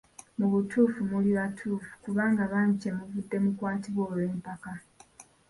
Mu 0.37 0.47
butuufu 0.53 0.99
muli 1.11 1.29
batuufu 1.37 1.91
kubanga 2.03 2.41
bangi 2.51 2.75
kye 2.81 2.91
muvudde 2.97 3.37
mukwatibwa 3.43 4.01
olw'empaka. 4.11 4.71